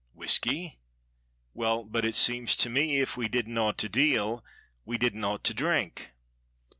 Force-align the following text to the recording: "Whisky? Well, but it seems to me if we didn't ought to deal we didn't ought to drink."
"Whisky? 0.15 0.79
Well, 1.53 1.83
but 1.83 2.05
it 2.07 2.15
seems 2.15 2.55
to 2.55 2.71
me 2.71 2.97
if 3.01 3.17
we 3.17 3.27
didn't 3.27 3.55
ought 3.59 3.77
to 3.77 3.87
deal 3.87 4.43
we 4.83 4.97
didn't 4.97 5.23
ought 5.23 5.43
to 5.43 5.53
drink." 5.53 6.13